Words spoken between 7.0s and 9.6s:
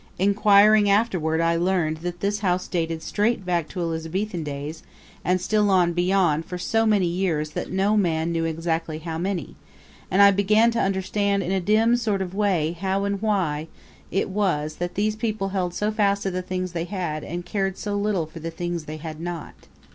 years that no man knew exactly how many;